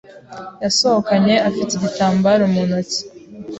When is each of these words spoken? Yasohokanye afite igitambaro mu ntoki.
Yasohokanye 0.63 1.33
afite 1.47 1.71
igitambaro 1.73 2.43
mu 2.53 2.61
ntoki. 2.67 3.01